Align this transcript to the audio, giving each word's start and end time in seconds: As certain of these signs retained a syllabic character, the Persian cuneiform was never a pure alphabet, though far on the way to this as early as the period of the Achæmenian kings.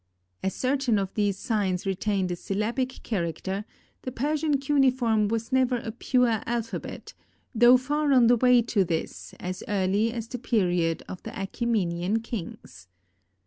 As 0.41 0.55
certain 0.55 0.97
of 0.97 1.13
these 1.13 1.37
signs 1.37 1.85
retained 1.85 2.31
a 2.31 2.35
syllabic 2.35 3.03
character, 3.03 3.65
the 4.01 4.11
Persian 4.11 4.57
cuneiform 4.59 5.27
was 5.27 5.51
never 5.51 5.77
a 5.77 5.91
pure 5.91 6.41
alphabet, 6.47 7.13
though 7.53 7.77
far 7.77 8.11
on 8.11 8.25
the 8.25 8.37
way 8.37 8.63
to 8.63 8.83
this 8.83 9.35
as 9.39 9.61
early 9.67 10.11
as 10.11 10.27
the 10.27 10.39
period 10.39 11.03
of 11.07 11.21
the 11.21 11.29
Achæmenian 11.29 12.23
kings. 12.23 12.87